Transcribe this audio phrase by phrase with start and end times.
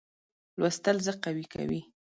[0.59, 1.81] لوستل زه قوي کوي.